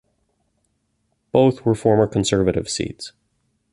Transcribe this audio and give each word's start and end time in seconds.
Both 1.31 1.63
were 1.63 1.75
former 1.75 2.07
Conservative 2.07 2.67
seats. 2.67 3.11